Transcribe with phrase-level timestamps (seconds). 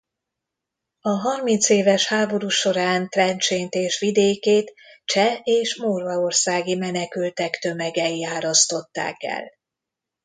[1.01, 4.73] A harmincéves háború során Trencsént és vidékét
[5.05, 9.49] cseh és morvaországi menekültek tömegei árasztották el.